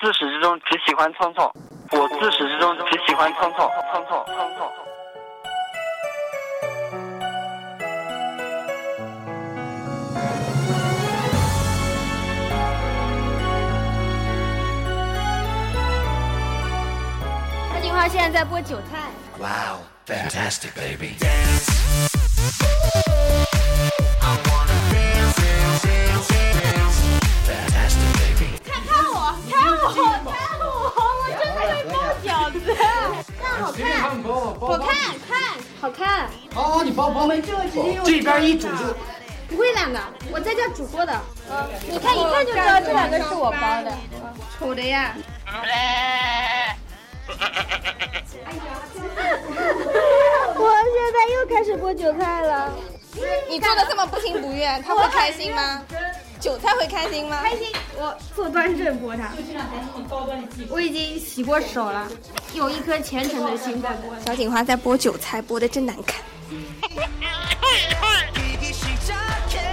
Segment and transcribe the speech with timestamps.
[0.00, 1.52] 自始至终只喜欢聪聪，
[1.90, 4.68] 我自始至终只喜欢聪聪，聪聪，聪聪。
[17.74, 19.10] 小锦花现在在剥韭菜。
[19.36, 21.16] Wow, fantastic, baby.
[36.84, 37.52] 你包包没这
[38.04, 38.94] 这边一煮就
[39.48, 40.00] 不会烂的，
[40.30, 41.12] 我在家煮过的。
[41.88, 43.92] 你看一看就知道这两个是我包的，
[44.58, 45.14] 丑的呀。
[50.60, 50.62] 我
[50.94, 52.72] 现在又开始剥韭菜了。
[53.48, 55.82] 你做的这么不情不愿，他会开心吗？
[56.40, 57.40] 韭菜会开心吗？
[57.42, 59.32] 开心，我坐端正剥它。
[60.68, 62.06] 我已经洗过手了，
[62.54, 64.24] 有一颗虔诚的心在剥。
[64.24, 66.22] 小锦花在剥韭菜，剥的真难看。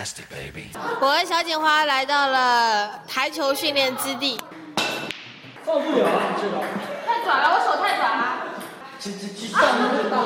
[0.00, 0.70] fantastic, baby.
[1.00, 4.40] 我和小锦花来到了台球训练基地。
[5.64, 6.62] 放不了啊，你知道？
[7.06, 8.24] 太短了，我手太短了。
[8.98, 9.60] 这这这放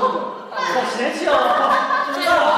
[0.00, 0.12] 不了，
[0.50, 1.30] 好嫌弃哦！
[2.14, 2.50] 知道了。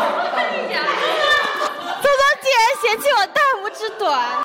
[2.01, 4.45] 聪聪竟然嫌弃我大拇指短，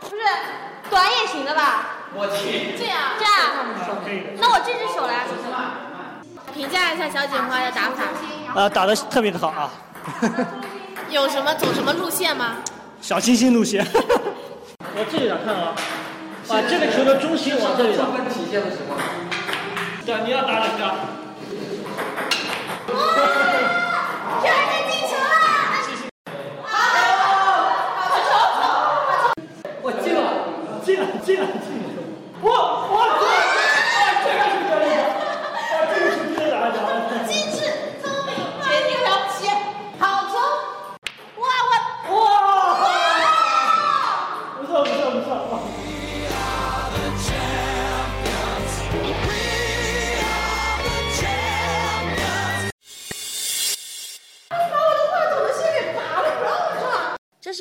[0.00, 0.22] 不是
[0.90, 1.86] 短也行的吧？
[2.14, 3.32] 我去，这样这样。
[4.38, 5.26] 那我这只手来。
[6.52, 8.04] 评价一下小锦花的打法，
[8.54, 9.70] 呃，打的特别的好啊，
[11.12, 12.56] 有什么走什么路线吗？
[13.02, 13.86] 小清新路线。
[14.96, 15.74] 我这里来看啊，
[16.48, 18.04] 把这个球的中心往这里打。
[18.32, 18.96] 体现了什么？
[20.06, 20.94] 对，你要打两下。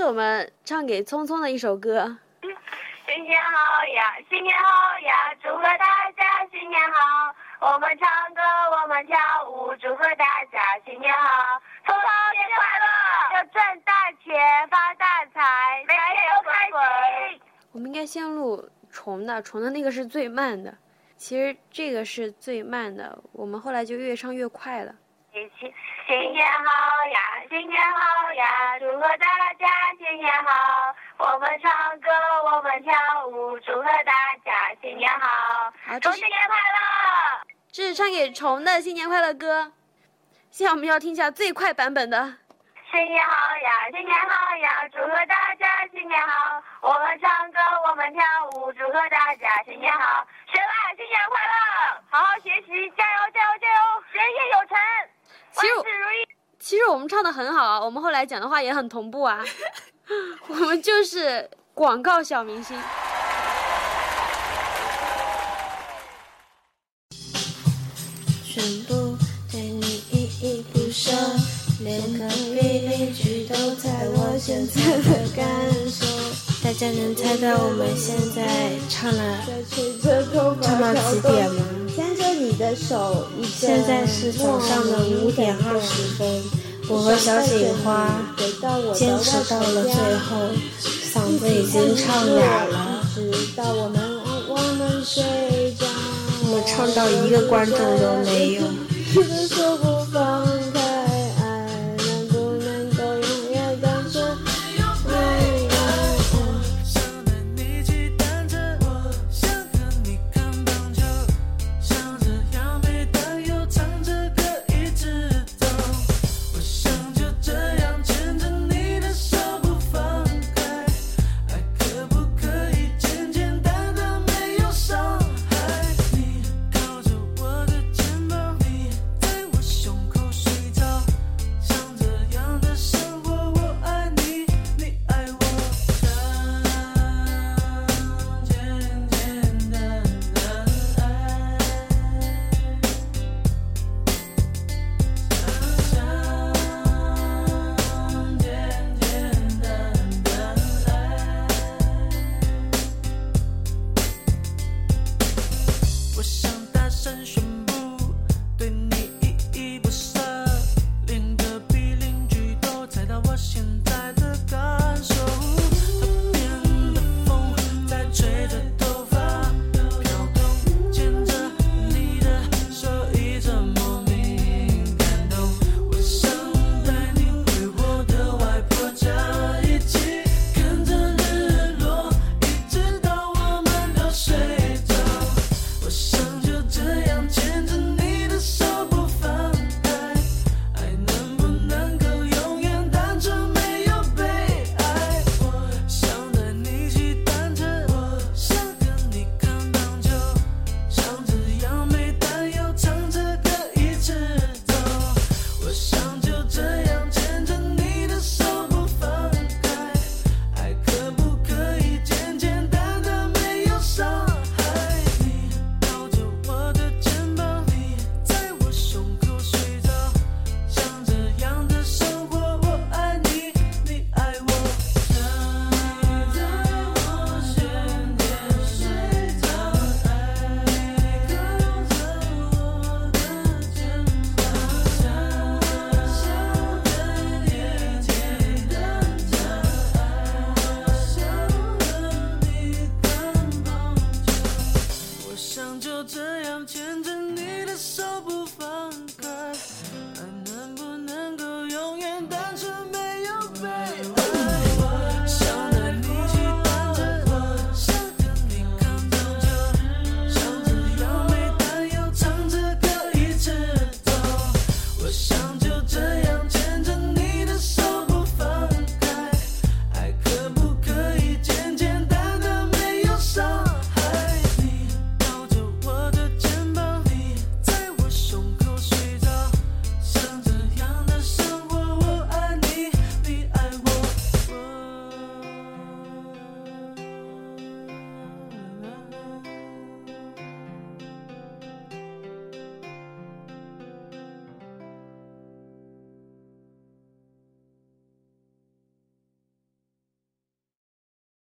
[0.01, 2.17] 是我们唱给聪聪的一首歌。
[2.41, 7.71] 新年好呀，新年好呀，祝贺大家新年好！
[7.71, 8.41] 我们唱歌，
[8.81, 11.61] 我们跳舞，祝贺大家新年好！
[11.85, 12.03] 聪聪
[12.33, 16.65] 新年快乐，要赚大钱，发大财，每天都开
[17.29, 17.41] 心。
[17.71, 20.75] 我们应该先录虫的，虫的那个是最慢的。
[21.15, 24.95] 其实这个是最慢的，我们后来就越唱越快了。
[25.31, 25.47] 新
[26.11, 29.65] 新年好呀，新年好呀，祝贺大家
[29.97, 30.93] 新年好！
[31.19, 32.09] 我们唱歌，
[32.51, 32.93] 我们跳
[33.27, 34.51] 舞，祝贺大家
[34.81, 35.71] 新年好！
[35.87, 37.47] 新年快乐！
[37.71, 39.71] 这是唱给虫的新年快乐歌。
[40.49, 42.17] 现在我们要听一下最快版本的。
[42.91, 46.61] 新年好呀，新年好呀，祝贺大家新年好！
[46.81, 48.21] 我们唱歌，我们跳
[48.55, 50.20] 舞，祝贺大家新年好！
[56.71, 59.43] 其实我们唱的很好啊，我们后来讲的话也很同步啊。
[60.47, 62.79] 我们就是广告小明星。
[68.45, 69.17] 全部
[69.51, 69.81] 对你
[70.13, 71.11] 依依不舍，
[71.81, 75.45] 连隔壁邻居都猜我现在的感
[75.89, 76.05] 受。
[76.63, 79.39] 大家能猜到我们现在唱了
[80.61, 81.65] 唱到几点吗？
[81.93, 86.41] 牵着你的手，一现在是早上的五点二十分，
[86.91, 88.19] 我和小锦花
[88.93, 89.93] 坚持到了最
[90.27, 90.51] 后，
[91.13, 92.99] 嗓子已经唱哑了。
[96.43, 98.63] 我唱到一个观众都没有。